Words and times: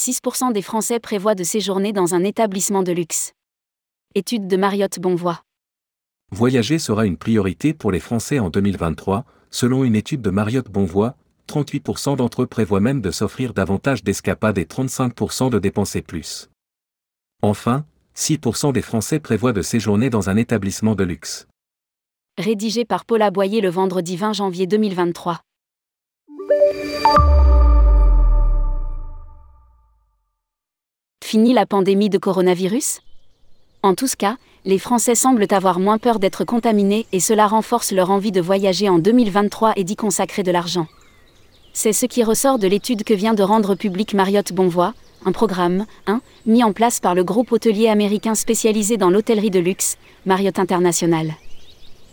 6% 0.00 0.54
des 0.54 0.62
Français 0.62 0.98
prévoient 0.98 1.34
de 1.34 1.44
séjourner 1.44 1.92
dans 1.92 2.14
un 2.14 2.24
établissement 2.24 2.82
de 2.82 2.90
luxe. 2.90 3.34
Étude 4.14 4.46
de 4.46 4.56
Mariotte 4.56 4.98
Bonvoy. 4.98 5.42
Voyager 6.32 6.78
sera 6.78 7.04
une 7.04 7.18
priorité 7.18 7.74
pour 7.74 7.92
les 7.92 8.00
Français 8.00 8.38
en 8.38 8.48
2023, 8.48 9.26
selon 9.50 9.84
une 9.84 9.94
étude 9.94 10.22
de 10.22 10.30
Mariotte 10.30 10.70
Bonvoy, 10.70 11.14
38% 11.48 12.16
d'entre 12.16 12.44
eux 12.44 12.46
prévoient 12.46 12.80
même 12.80 13.02
de 13.02 13.10
s'offrir 13.10 13.52
davantage 13.52 14.02
d'escapades 14.02 14.56
et 14.56 14.64
35% 14.64 15.50
de 15.50 15.58
dépenser 15.58 16.00
plus. 16.00 16.48
Enfin, 17.42 17.84
6% 18.16 18.72
des 18.72 18.80
Français 18.80 19.20
prévoient 19.20 19.52
de 19.52 19.60
séjourner 19.60 20.08
dans 20.08 20.30
un 20.30 20.38
établissement 20.38 20.94
de 20.94 21.04
luxe. 21.04 21.46
Rédigé 22.38 22.86
par 22.86 23.04
Paula 23.04 23.30
Boyer 23.30 23.60
le 23.60 23.68
vendredi 23.68 24.16
20 24.16 24.32
janvier 24.32 24.66
2023. 24.66 25.42
Fini 31.30 31.52
la 31.52 31.64
pandémie 31.64 32.10
de 32.10 32.18
coronavirus? 32.18 33.02
En 33.84 33.94
tous 33.94 34.16
cas, 34.16 34.36
les 34.64 34.80
Français 34.80 35.14
semblent 35.14 35.46
avoir 35.52 35.78
moins 35.78 35.96
peur 35.96 36.18
d'être 36.18 36.44
contaminés 36.44 37.06
et 37.12 37.20
cela 37.20 37.46
renforce 37.46 37.92
leur 37.92 38.10
envie 38.10 38.32
de 38.32 38.40
voyager 38.40 38.88
en 38.88 38.98
2023 38.98 39.74
et 39.76 39.84
d'y 39.84 39.94
consacrer 39.94 40.42
de 40.42 40.50
l'argent. 40.50 40.88
C'est 41.72 41.92
ce 41.92 42.06
qui 42.06 42.24
ressort 42.24 42.58
de 42.58 42.66
l'étude 42.66 43.04
que 43.04 43.14
vient 43.14 43.34
de 43.34 43.44
rendre 43.44 43.76
publique 43.76 44.12
Mariotte 44.12 44.52
Bonvoy, 44.52 44.92
un 45.24 45.30
programme, 45.30 45.86
1, 46.08 46.20
mis 46.46 46.64
en 46.64 46.72
place 46.72 46.98
par 46.98 47.14
le 47.14 47.22
groupe 47.22 47.52
hôtelier 47.52 47.86
américain 47.86 48.34
spécialisé 48.34 48.96
dans 48.96 49.10
l'hôtellerie 49.10 49.50
de 49.50 49.60
luxe, 49.60 49.98
Marriott 50.26 50.58
International. 50.58 51.32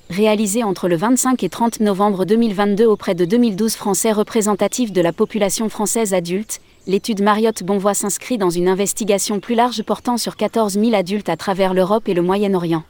Réalisé 0.09 0.63
entre 0.63 0.87
le 0.87 0.95
25 0.95 1.43
et 1.43 1.49
30 1.49 1.81
novembre 1.81 2.23
2022 2.23 2.85
auprès 2.85 3.13
de 3.13 3.25
2012 3.25 3.75
Français 3.75 4.13
représentatifs 4.13 4.93
de 4.93 5.01
la 5.01 5.11
population 5.11 5.67
française 5.67 6.13
adulte, 6.13 6.61
l'étude 6.87 7.21
Marriott 7.21 7.61
Bonvoy 7.61 7.93
s'inscrit 7.93 8.37
dans 8.37 8.49
une 8.49 8.69
investigation 8.69 9.41
plus 9.41 9.55
large 9.55 9.83
portant 9.83 10.15
sur 10.15 10.37
14 10.37 10.75
000 10.75 10.93
adultes 10.93 11.27
à 11.27 11.35
travers 11.35 11.73
l'Europe 11.73 12.07
et 12.07 12.13
le 12.13 12.21
Moyen-Orient. 12.21 12.83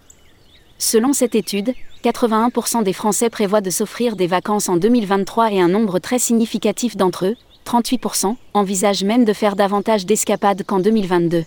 Selon 0.77 1.11
cette 1.11 1.33
étude, 1.33 1.73
81% 2.03 2.83
des 2.83 2.93
Français 2.93 3.31
prévoient 3.31 3.61
de 3.61 3.71
s'offrir 3.71 4.15
des 4.15 4.27
vacances 4.27 4.69
en 4.69 4.77
2023 4.77 5.51
et 5.53 5.59
un 5.59 5.69
nombre 5.69 5.97
très 5.97 6.19
significatif 6.19 6.95
d'entre 6.95 7.25
eux, 7.25 7.35
38%, 7.65 8.35
envisagent 8.53 9.03
même 9.03 9.25
de 9.25 9.33
faire 9.33 9.55
davantage 9.55 10.05
d'escapades 10.05 10.63
qu'en 10.67 10.79
2022. 10.79 11.45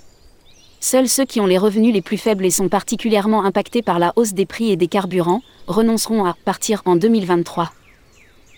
Seuls 0.82 1.10
ceux 1.10 1.26
qui 1.26 1.40
ont 1.40 1.46
les 1.46 1.58
revenus 1.58 1.92
les 1.92 2.00
plus 2.00 2.16
faibles 2.16 2.46
et 2.46 2.50
sont 2.50 2.70
particulièrement 2.70 3.44
impactés 3.44 3.82
par 3.82 3.98
la 3.98 4.14
hausse 4.16 4.32
des 4.32 4.46
prix 4.46 4.70
et 4.70 4.76
des 4.76 4.88
carburants 4.88 5.42
renonceront 5.66 6.24
à 6.24 6.34
partir 6.46 6.80
en 6.86 6.96
2023. 6.96 7.70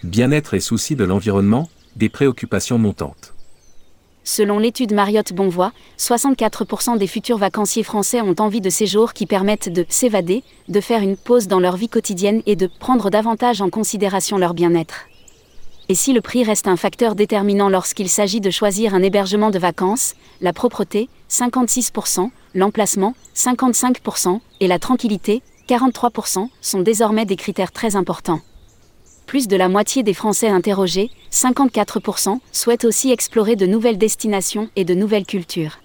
Bien-être 0.05 0.55
et 0.55 0.61
souci 0.61 0.95
de 0.95 1.03
l'environnement, 1.03 1.69
des 1.97 2.09
préoccupations 2.09 2.79
montantes. 2.79 3.35
Selon 4.23 4.61
l'étude 4.61 4.95
Mariotte 4.95 5.33
Bonvoy, 5.33 5.73
64% 5.99 6.97
des 6.97 7.09
futurs 7.09 7.39
vacanciers 7.39 7.83
français 7.83 8.21
ont 8.21 8.37
envie 8.39 8.61
de 8.61 8.71
séjours 8.71 9.15
qui 9.15 9.27
permettent 9.27 9.69
de 9.69 9.85
s'évader, 9.89 10.45
de 10.69 10.81
faire 10.81 11.03
une 11.03 11.17
pause 11.17 11.49
dans 11.49 11.59
leur 11.59 11.77
vie 11.77 11.89
quotidienne 11.89 12.41
et 12.47 12.55
de 12.55 12.69
prendre 12.79 13.11
davantage 13.11 13.61
en 13.61 13.69
considération 13.69 14.39
leur 14.39 14.55
bien-être. 14.55 15.07
Et 15.89 15.95
si 15.95 16.13
le 16.13 16.21
prix 16.21 16.45
reste 16.45 16.69
un 16.69 16.77
facteur 16.77 17.15
déterminant 17.15 17.69
lorsqu'il 17.69 18.09
s'agit 18.09 18.41
de 18.41 18.51
choisir 18.51 18.95
un 18.95 19.03
hébergement 19.03 19.51
de 19.51 19.59
vacances, 19.59 20.15
la 20.41 20.53
propreté, 20.53 21.09
56%, 21.29 22.31
l'emplacement, 22.55 23.15
55%, 23.35 24.41
et 24.61 24.69
la 24.69 24.79
tranquillité, 24.79 25.43
43%, 25.69 26.49
sont 26.61 26.81
désormais 26.81 27.27
des 27.27 27.37
critères 27.37 27.73
très 27.73 27.97
importants 27.97 28.41
plus 29.33 29.49
de 29.49 29.57
la 29.57 29.71
moitié 29.71 30.03
des 30.03 30.13
Français 30.13 30.49
interrogés, 30.49 31.11
54%, 31.31 32.39
souhaitent 32.53 32.85
aussi 32.85 33.11
explorer 33.11 33.57
de 33.57 33.65
nouvelles 33.65 33.97
destinations 33.97 34.69
et 34.77 34.85
de 34.85 34.93
nouvelles 34.93 35.25
cultures. 35.25 35.79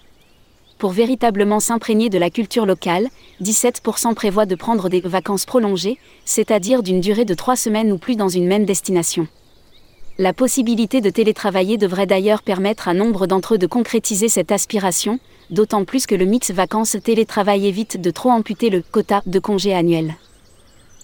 Pour 0.76 0.90
véritablement 0.90 1.58
s'imprégner 1.58 2.10
de 2.10 2.18
la 2.18 2.28
culture 2.28 2.66
locale, 2.66 3.08
17% 3.40 4.12
prévoient 4.12 4.44
de 4.44 4.54
prendre 4.54 4.90
des 4.90 5.00
vacances 5.00 5.46
prolongées, 5.46 5.96
c'est-à-dire 6.26 6.82
d'une 6.82 7.00
durée 7.00 7.24
de 7.24 7.32
trois 7.32 7.56
semaines 7.56 7.90
ou 7.90 7.96
plus 7.96 8.16
dans 8.16 8.28
une 8.28 8.46
même 8.46 8.66
destination. 8.66 9.26
La 10.20 10.32
possibilité 10.32 11.00
de 11.00 11.10
télétravailler 11.10 11.78
devrait 11.78 12.08
d'ailleurs 12.08 12.42
permettre 12.42 12.88
à 12.88 12.94
nombre 12.94 13.28
d'entre 13.28 13.54
eux 13.54 13.58
de 13.58 13.68
concrétiser 13.68 14.28
cette 14.28 14.50
aspiration, 14.50 15.20
d'autant 15.50 15.84
plus 15.84 16.06
que 16.06 16.16
le 16.16 16.24
mix 16.24 16.50
vacances-télétravail 16.50 17.68
évite 17.68 18.00
de 18.00 18.10
trop 18.10 18.30
amputer 18.30 18.68
le 18.68 18.82
quota 18.82 19.22
de 19.26 19.38
congés 19.38 19.74
annuels. 19.74 20.16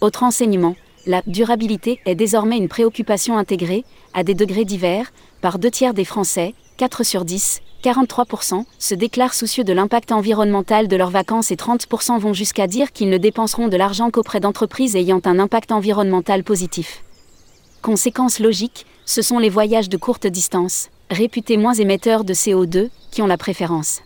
Autre 0.00 0.24
enseignement, 0.24 0.74
la 1.06 1.22
durabilité 1.28 2.00
est 2.06 2.16
désormais 2.16 2.56
une 2.56 2.66
préoccupation 2.66 3.38
intégrée, 3.38 3.84
à 4.14 4.24
des 4.24 4.34
degrés 4.34 4.64
divers, 4.64 5.12
par 5.40 5.60
deux 5.60 5.70
tiers 5.70 5.94
des 5.94 6.04
Français, 6.04 6.52
4 6.78 7.04
sur 7.04 7.24
10, 7.24 7.60
43%, 7.84 8.64
se 8.80 8.94
déclarent 8.96 9.34
soucieux 9.34 9.62
de 9.62 9.72
l'impact 9.72 10.10
environnemental 10.10 10.88
de 10.88 10.96
leurs 10.96 11.10
vacances 11.10 11.52
et 11.52 11.56
30% 11.56 12.18
vont 12.18 12.32
jusqu'à 12.32 12.66
dire 12.66 12.90
qu'ils 12.90 13.10
ne 13.10 13.18
dépenseront 13.18 13.68
de 13.68 13.76
l'argent 13.76 14.10
qu'auprès 14.10 14.40
d'entreprises 14.40 14.96
ayant 14.96 15.20
un 15.24 15.38
impact 15.38 15.70
environnemental 15.70 16.42
positif. 16.42 17.04
Conséquence 17.80 18.40
logique, 18.40 18.86
ce 19.06 19.22
sont 19.22 19.38
les 19.38 19.48
voyages 19.48 19.88
de 19.88 19.96
courte 19.96 20.26
distance, 20.26 20.90
réputés 21.10 21.56
moins 21.56 21.74
émetteurs 21.74 22.24
de 22.24 22.34
CO2, 22.34 22.90
qui 23.10 23.22
ont 23.22 23.26
la 23.26 23.36
préférence. 23.38 24.02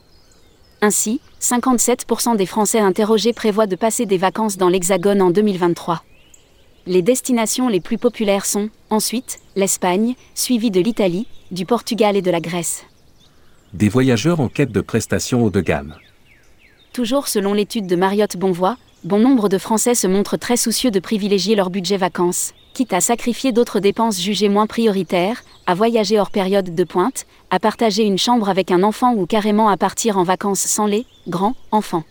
Ainsi, 0.80 1.20
57% 1.40 2.36
des 2.36 2.46
Français 2.46 2.80
interrogés 2.80 3.32
prévoient 3.32 3.66
de 3.66 3.76
passer 3.76 4.06
des 4.06 4.18
vacances 4.18 4.56
dans 4.56 4.68
l'Hexagone 4.68 5.22
en 5.22 5.30
2023 5.30 6.02
les 6.88 7.02
destinations 7.02 7.68
les 7.68 7.80
plus 7.80 7.98
populaires 7.98 8.46
sont, 8.46 8.70
ensuite, 8.88 9.38
l'Espagne, 9.56 10.14
suivie 10.34 10.70
de 10.70 10.80
l'Italie, 10.80 11.26
du 11.50 11.66
Portugal 11.66 12.16
et 12.16 12.22
de 12.22 12.30
la 12.30 12.40
Grèce. 12.40 12.84
Des 13.74 13.90
voyageurs 13.90 14.40
en 14.40 14.48
quête 14.48 14.72
de 14.72 14.80
prestations 14.80 15.44
haut 15.44 15.50
de 15.50 15.60
gamme. 15.60 15.94
Toujours 16.94 17.28
selon 17.28 17.52
l'étude 17.52 17.86
de 17.86 17.94
Mariotte 17.94 18.38
Bonvoy, 18.38 18.76
bon 19.04 19.18
nombre 19.18 19.48
de 19.48 19.58
Français 19.58 19.94
se 19.94 20.06
montrent 20.06 20.36
très 20.36 20.56
soucieux 20.56 20.90
de 20.90 20.98
privilégier 20.98 21.54
leur 21.54 21.70
budget 21.70 21.96
vacances, 21.96 22.52
quitte 22.74 22.92
à 22.92 23.00
sacrifier 23.00 23.52
d'autres 23.52 23.80
dépenses 23.80 24.20
jugées 24.20 24.48
moins 24.48 24.66
prioritaires, 24.66 25.42
à 25.66 25.74
voyager 25.74 26.18
hors 26.18 26.30
période 26.30 26.74
de 26.74 26.84
pointe, 26.84 27.26
à 27.50 27.58
partager 27.60 28.02
une 28.02 28.18
chambre 28.18 28.48
avec 28.48 28.70
un 28.70 28.82
enfant 28.82 29.14
ou 29.14 29.26
carrément 29.26 29.68
à 29.68 29.76
partir 29.76 30.18
en 30.18 30.24
vacances 30.24 30.60
sans 30.60 30.86
les 30.86 31.06
grands 31.28 31.54
enfants. 31.70 32.04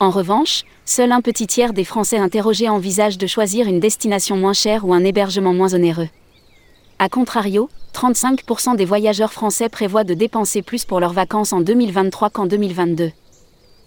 En 0.00 0.10
revanche, 0.10 0.64
seul 0.84 1.12
un 1.12 1.20
petit 1.20 1.46
tiers 1.46 1.72
des 1.72 1.84
Français 1.84 2.18
interrogés 2.18 2.68
envisagent 2.68 3.18
de 3.18 3.26
choisir 3.26 3.66
une 3.66 3.80
destination 3.80 4.36
moins 4.36 4.52
chère 4.52 4.86
ou 4.86 4.94
un 4.94 5.04
hébergement 5.04 5.52
moins 5.52 5.74
onéreux. 5.74 6.08
A 7.00 7.08
contrario, 7.08 7.68
35% 7.94 8.76
des 8.76 8.84
voyageurs 8.84 9.32
français 9.32 9.68
prévoient 9.68 10.04
de 10.04 10.14
dépenser 10.14 10.62
plus 10.62 10.84
pour 10.84 11.00
leurs 11.00 11.12
vacances 11.12 11.52
en 11.52 11.60
2023 11.60 12.30
qu'en 12.30 12.46
2022. 12.46 13.10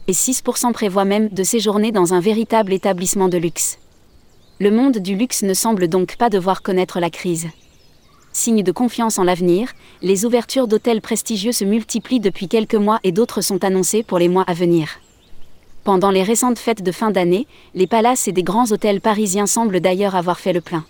Et 0.07 0.13
6% 0.13 0.72
prévoient 0.73 1.06
même 1.06 1.29
de 1.29 1.44
séjourner 1.44 1.91
dans 1.91 2.13
un 2.13 2.19
véritable 2.19 2.73
établissement 2.73 3.29
de 3.29 3.38
luxe. 3.38 3.78
Le 4.59 4.72
monde 4.72 4.97
du 4.97 5.16
luxe 5.16 5.44
ne 5.44 5.53
semble 5.53 5.88
donc 5.88 6.17
pas 6.17 6.29
devoir 6.29 6.62
connaître 6.62 7.00
la 7.00 7.09
crise. 7.09 7.47
Signe 8.34 8.63
de 8.63 8.72
confiance 8.72 9.19
en 9.19 9.23
l'avenir, 9.23 9.73
les 10.01 10.25
ouvertures 10.25 10.67
d'hôtels 10.67 11.01
prestigieux 11.01 11.51
se 11.51 11.66
multiplient 11.66 12.19
depuis 12.19 12.47
quelques 12.47 12.75
mois 12.75 13.00
et 13.03 13.11
d'autres 13.11 13.41
sont 13.41 13.63
annoncées 13.63 14.03
pour 14.03 14.19
les 14.19 14.29
mois 14.29 14.45
à 14.47 14.53
venir. 14.53 15.00
Pendant 15.84 16.11
les 16.11 16.23
récentes 16.23 16.59
fêtes 16.59 16.84
de 16.84 16.91
fin 16.91 17.11
d'année, 17.11 17.47
les 17.73 17.88
palaces 17.88 18.28
et 18.28 18.31
des 18.31 18.44
grands 18.44 18.72
hôtels 18.72 19.01
parisiens 19.01 19.47
semblent 19.47 19.81
d'ailleurs 19.81 20.16
avoir 20.16 20.40
fait 20.40 20.53
le 20.53 20.61
plein. 20.61 20.85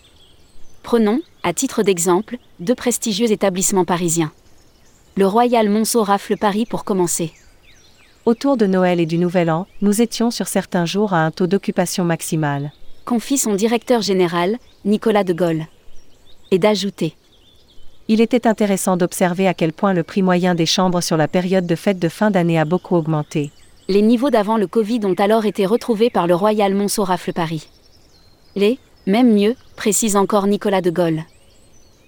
Prenons, 0.84 1.22
à 1.44 1.54
titre 1.54 1.82
d'exemple, 1.82 2.38
deux 2.60 2.76
prestigieux 2.76 3.32
établissements 3.32 3.86
parisiens. 3.86 4.32
Le 5.16 5.26
Royal 5.26 5.70
Monceau 5.70 6.04
rafle 6.04 6.38
Paris 6.38 6.66
pour 6.66 6.84
commencer. 6.84 7.32
Autour 8.28 8.56
de 8.56 8.68
Noël 8.68 9.00
et 9.00 9.08
du 9.08 9.18
Nouvel 9.18 9.50
An, 9.50 9.66
nous 9.82 10.00
étions 10.00 10.30
sur 10.30 10.48
certains 10.48 10.86
jours 10.86 11.14
à 11.14 11.26
un 11.26 11.32
taux 11.32 11.48
d'occupation 11.48 12.04
maximal. 12.04 12.72
Confie 13.04 13.40
son 13.40 13.56
directeur 13.56 14.04
général, 14.04 14.58
Nicolas 14.86 15.24
de 15.24 15.34
Gaulle. 15.34 15.66
Et 16.52 16.60
d'ajouter. 16.60 17.16
Il 18.08 18.22
était 18.22 18.46
intéressant 18.46 18.96
d'observer 18.96 19.48
à 19.48 19.56
quel 19.56 19.74
point 19.74 19.94
le 19.94 20.04
prix 20.04 20.22
moyen 20.22 20.54
des 20.54 20.68
chambres 20.68 21.02
sur 21.02 21.18
la 21.18 21.28
période 21.28 21.66
de 21.66 21.74
fête 21.74 21.98
de 21.98 22.10
fin 22.10 22.30
d'année 22.30 22.60
a 22.60 22.66
beaucoup 22.66 22.96
augmenté. 22.96 23.50
Les 23.88 24.04
niveaux 24.04 24.30
d'avant 24.30 24.58
le 24.58 24.68
Covid 24.68 25.00
ont 25.06 25.16
alors 25.18 25.46
été 25.46 25.66
retrouvés 25.66 26.12
par 26.12 26.28
le 26.28 26.36
Royal 26.36 26.76
Monceau 26.76 27.04
Rafle 27.04 27.34
Paris. 27.34 27.70
Les, 28.56 28.78
même 29.08 29.34
mieux, 29.34 29.56
précise 29.76 30.16
encore 30.16 30.46
Nicolas 30.46 30.82
de 30.82 30.92
Gaulle. 30.92 31.24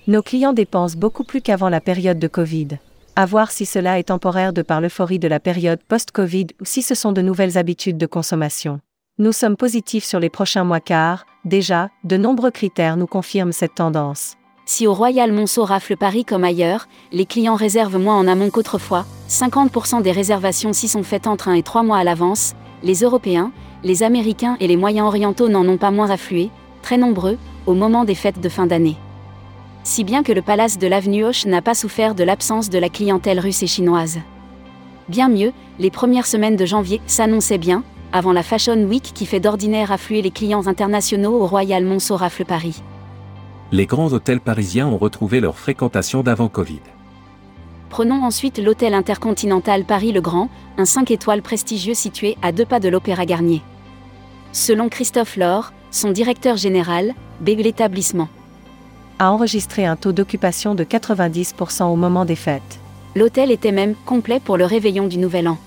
Nos 0.06 0.22
clients 0.22 0.54
dépensent 0.54 0.96
beaucoup 0.96 1.24
plus 1.24 1.42
qu'avant 1.42 1.70
la 1.70 1.82
période 1.82 2.20
de 2.20 2.28
Covid. 2.28 2.68
À 3.16 3.28
voir 3.28 3.52
si 3.52 3.68
cela 3.68 4.00
est 4.00 4.06
temporaire 4.06 4.54
de 4.54 4.64
par 4.64 4.82
l'euphorie 4.82 5.20
de 5.20 5.28
la 5.28 5.40
période 5.40 5.80
post-Covid 5.88 6.48
ou 6.60 6.66
si 6.66 6.82
ce 6.82 6.96
sont 6.96 7.12
de 7.12 7.22
nouvelles 7.22 7.60
habitudes 7.60 8.00
de 8.00 8.08
consommation. 8.08 8.80
Nous 9.20 9.34
sommes 9.34 9.56
positifs 9.56 10.04
sur 10.04 10.20
les 10.20 10.32
prochains 10.32 10.64
mois 10.64 10.80
car, 10.80 11.28
déjà, 11.46 11.90
de 12.04 12.18
nombreux 12.18 12.50
critères 12.50 12.98
nous 12.98 13.06
confirment 13.06 13.52
cette 13.52 13.76
tendance. 13.76 14.36
Si 14.66 14.88
au 14.88 14.96
Royal 14.96 15.32
Monceau 15.32 15.64
rafle 15.64 15.96
Paris 15.96 16.26
comme 16.26 16.44
ailleurs, 16.44 16.88
les 17.12 17.28
clients 17.28 17.54
réservent 17.54 18.00
moins 18.00 18.18
en 18.18 18.28
amont 18.28 18.50
qu'autrefois, 18.50 19.06
50% 19.30 20.02
des 20.02 20.12
réservations 20.12 20.74
s'y 20.74 20.88
sont 20.88 21.04
faites 21.04 21.28
entre 21.28 21.50
1 21.50 21.54
et 21.54 21.64
3 21.64 21.84
mois 21.84 22.00
à 22.00 22.04
l'avance, 22.04 22.54
les 22.82 23.02
Européens, 23.02 23.52
les 23.84 24.02
Américains 24.02 24.58
et 24.60 24.68
les 24.68 24.78
moyens 24.78 25.06
orientaux 25.06 25.50
n'en 25.50 25.68
ont 25.68 25.78
pas 25.78 25.92
moins 25.92 26.10
afflué, 26.10 26.50
très 26.82 26.98
nombreux, 26.98 27.38
au 27.68 27.76
moment 27.76 28.06
des 28.06 28.16
fêtes 28.16 28.42
de 28.42 28.50
fin 28.50 28.66
d'année. 28.66 28.98
Si 29.86 30.06
bien 30.06 30.24
que 30.24 30.32
le 30.32 30.42
palace 30.42 30.78
de 30.78 30.88
l'avenue 30.88 31.26
Hoche 31.26 31.46
n'a 31.46 31.62
pas 31.62 31.74
souffert 31.74 32.16
de 32.16 32.24
l'absence 32.24 32.70
de 32.70 32.80
la 32.80 32.88
clientèle 32.88 33.42
russe 33.42 33.64
et 33.64 33.68
chinoise. 33.68 34.20
Bien 35.10 35.28
mieux, 35.28 35.52
les 35.78 35.92
premières 35.92 36.26
semaines 36.26 36.56
de 36.56 36.66
janvier 36.66 37.02
s'annonçaient 37.06 37.58
bien, 37.58 37.84
avant 38.14 38.32
la 38.32 38.44
Fashion 38.44 38.82
Week 38.84 39.04
qui 39.04 39.26
fait 39.26 39.42
d'ordinaire 39.42 39.92
affluer 39.92 40.22
les 40.22 40.32
clients 40.32 40.68
internationaux 40.68 41.34
au 41.34 41.48
Royal 41.48 41.84
Montsorafle 41.84 42.46
Paris. 42.46 42.82
Les 43.74 43.86
grands 43.86 44.14
hôtels 44.14 44.40
parisiens 44.40 44.88
ont 44.88 44.98
retrouvé 44.98 45.42
leur 45.42 45.58
fréquentation 45.58 46.24
d'avant 46.24 46.48
Covid. 46.48 46.82
Prenons 47.90 48.24
ensuite 48.24 48.60
l'hôtel 48.60 48.94
intercontinental 48.94 49.84
Paris 49.84 50.14
le 50.14 50.22
Grand, 50.22 50.48
un 50.78 50.86
5 50.86 51.12
étoiles 51.12 51.42
prestigieux 51.42 51.94
situé 51.94 52.38
à 52.42 52.54
deux 52.54 52.66
pas 52.66 52.80
de 52.80 52.88
l'Opéra 52.88 53.26
Garnier. 53.26 53.62
Selon 54.54 54.88
Christophe 54.88 55.36
Laure, 55.36 55.74
son 55.92 56.12
directeur 56.12 56.56
général, 56.56 57.14
B 57.42 57.50
l'établissement 57.58 58.30
a 59.20 59.32
enregistré 59.32 59.86
un 59.86 59.96
taux 59.96 60.12
d'occupation 60.12 60.76
de 60.76 60.84
90% 60.84 61.84
au 61.86 61.96
moment 61.96 62.26
des 62.26 62.36
fêtes. 62.36 62.80
L'hôtel 63.16 63.52
était 63.52 63.72
même 63.72 63.96
complet 64.06 64.40
pour 64.40 64.58
le 64.58 64.66
réveillon 64.66 65.08
du 65.08 65.18
Nouvel 65.18 65.48
An. 65.48 65.58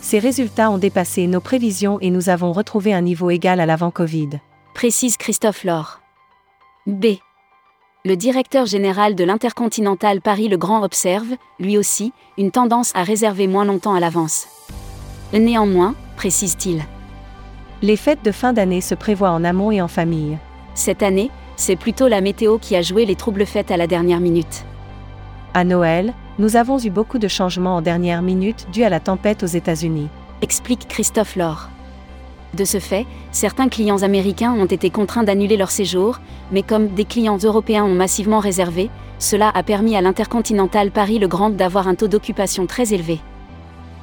Ces 0.00 0.18
résultats 0.18 0.70
ont 0.70 0.78
dépassé 0.78 1.26
nos 1.26 1.40
prévisions 1.40 1.98
et 2.00 2.10
nous 2.10 2.28
avons 2.28 2.52
retrouvé 2.52 2.92
un 2.92 3.00
niveau 3.00 3.30
égal 3.30 3.60
à 3.60 3.66
l'avant-Covid. 3.66 4.40
Précise 4.74 5.16
Christophe 5.16 5.64
Laure. 5.64 6.00
B. 6.86 7.16
Le 8.04 8.16
directeur 8.16 8.66
général 8.66 9.16
de 9.16 9.24
l'Intercontinental 9.24 10.20
Paris 10.20 10.48
le 10.48 10.56
Grand 10.56 10.84
observe, 10.84 11.34
lui 11.58 11.76
aussi, 11.76 12.12
une 12.38 12.52
tendance 12.52 12.92
à 12.94 13.02
réserver 13.02 13.48
moins 13.48 13.64
longtemps 13.64 13.94
à 13.94 14.00
l'avance. 14.00 14.46
Néanmoins, 15.32 15.96
précise-t-il. 16.16 16.84
Les 17.82 17.96
fêtes 17.96 18.24
de 18.24 18.30
fin 18.30 18.52
d'année 18.52 18.80
se 18.80 18.94
prévoient 18.94 19.32
en 19.32 19.42
amont 19.42 19.72
et 19.72 19.82
en 19.82 19.88
famille. 19.88 20.38
Cette 20.74 21.02
année, 21.02 21.30
c'est 21.56 21.76
plutôt 21.76 22.08
la 22.08 22.20
météo 22.20 22.58
qui 22.58 22.76
a 22.76 22.82
joué 22.82 23.04
les 23.04 23.16
troubles 23.16 23.46
fêtes 23.46 23.70
à 23.70 23.76
la 23.76 23.86
dernière 23.86 24.20
minute. 24.20 24.64
À 25.54 25.64
Noël, 25.64 26.12
nous 26.38 26.56
avons 26.56 26.78
eu 26.78 26.90
beaucoup 26.90 27.18
de 27.18 27.28
changements 27.28 27.76
en 27.76 27.82
dernière 27.82 28.22
minute 28.22 28.66
dû 28.70 28.84
à 28.84 28.90
la 28.90 29.00
tempête 29.00 29.42
aux 29.42 29.46
États-Unis. 29.46 30.08
Explique 30.42 30.86
Christophe 30.86 31.34
Laure. 31.34 31.70
De 32.54 32.64
ce 32.64 32.78
fait, 32.78 33.06
certains 33.32 33.68
clients 33.68 34.02
américains 34.02 34.52
ont 34.52 34.66
été 34.66 34.90
contraints 34.90 35.24
d'annuler 35.24 35.56
leur 35.56 35.70
séjour, 35.70 36.20
mais 36.52 36.62
comme 36.62 36.88
des 36.88 37.04
clients 37.04 37.38
européens 37.38 37.84
ont 37.84 37.94
massivement 37.94 38.38
réservé, 38.38 38.90
cela 39.18 39.50
a 39.54 39.62
permis 39.62 39.96
à 39.96 40.02
l'Intercontinental 40.02 40.90
Paris 40.90 41.18
le 41.18 41.26
Grand 41.26 41.50
d'avoir 41.50 41.88
un 41.88 41.94
taux 41.94 42.08
d'occupation 42.08 42.66
très 42.66 42.92
élevé. 42.92 43.20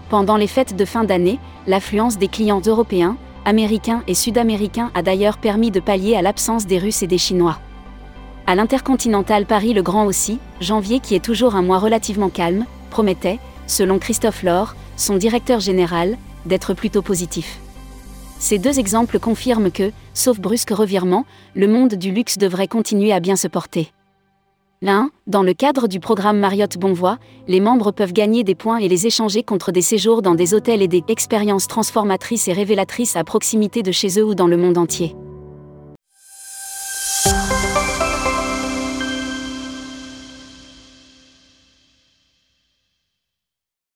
Pendant 0.09 0.37
les 0.37 0.47
fêtes 0.47 0.75
de 0.75 0.85
fin 0.85 1.03
d'année, 1.03 1.39
l'affluence 1.67 2.17
des 2.17 2.27
clients 2.27 2.61
européens, 2.65 3.17
américains 3.45 4.03
et 4.07 4.13
sud-américains 4.13 4.91
a 4.93 5.01
d'ailleurs 5.01 5.37
permis 5.37 5.71
de 5.71 5.79
pallier 5.79 6.15
à 6.15 6.21
l'absence 6.21 6.65
des 6.65 6.79
Russes 6.79 7.03
et 7.03 7.07
des 7.07 7.17
Chinois. 7.17 7.59
À 8.45 8.55
l'Intercontinental 8.55 9.45
Paris 9.45 9.73
le 9.73 9.81
Grand 9.81 10.05
aussi, 10.05 10.39
janvier 10.59 10.99
qui 10.99 11.15
est 11.15 11.23
toujours 11.23 11.55
un 11.55 11.61
mois 11.61 11.79
relativement 11.79 12.29
calme, 12.29 12.65
promettait, 12.89 13.39
selon 13.67 13.99
Christophe 13.99 14.43
Laure, 14.43 14.75
son 14.97 15.15
directeur 15.15 15.59
général, 15.59 16.17
d'être 16.45 16.73
plutôt 16.73 17.01
positif. 17.01 17.59
Ces 18.39 18.57
deux 18.57 18.79
exemples 18.79 19.19
confirment 19.19 19.71
que, 19.71 19.91
sauf 20.13 20.39
brusque 20.39 20.71
revirement, 20.71 21.25
le 21.55 21.67
monde 21.67 21.93
du 21.93 22.11
luxe 22.11 22.37
devrait 22.37 22.67
continuer 22.67 23.13
à 23.13 23.21
bien 23.21 23.37
se 23.37 23.47
porter. 23.47 23.93
L'un, 24.83 25.11
dans 25.27 25.43
le 25.43 25.53
cadre 25.53 25.87
du 25.87 26.01
programme 26.01 26.39
Marriott 26.39 26.77
Bonvoy, 26.77 27.17
les 27.47 27.61
membres 27.61 27.93
peuvent 27.93 28.11
gagner 28.11 28.43
des 28.43 28.53
points 28.53 28.79
et 28.79 28.89
les 28.89 29.07
échanger 29.07 29.41
contre 29.41 29.71
des 29.71 29.81
séjours 29.81 30.21
dans 30.21 30.35
des 30.35 30.53
hôtels 30.53 30.81
et 30.81 30.89
des 30.89 31.05
expériences 31.07 31.67
transformatrices 31.67 32.49
et 32.49 32.51
révélatrices 32.51 33.15
à 33.15 33.23
proximité 33.23 33.81
de 33.81 33.93
chez 33.93 34.19
eux 34.19 34.25
ou 34.25 34.35
dans 34.35 34.47
le 34.47 34.57
monde 34.57 34.77
entier. 34.77 35.15